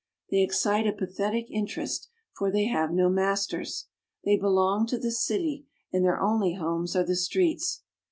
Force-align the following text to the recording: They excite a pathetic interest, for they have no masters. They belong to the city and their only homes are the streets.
They 0.31 0.41
excite 0.41 0.87
a 0.87 0.93
pathetic 0.93 1.45
interest, 1.51 2.09
for 2.35 2.49
they 2.49 2.65
have 2.65 2.89
no 2.91 3.07
masters. 3.07 3.85
They 4.25 4.35
belong 4.35 4.87
to 4.87 4.97
the 4.97 5.11
city 5.11 5.67
and 5.93 6.03
their 6.03 6.19
only 6.19 6.55
homes 6.55 6.95
are 6.95 7.05
the 7.05 7.15
streets. 7.15 7.83